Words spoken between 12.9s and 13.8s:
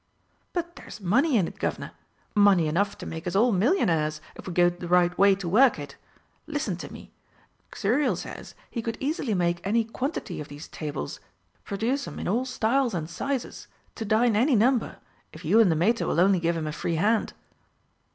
and sizes,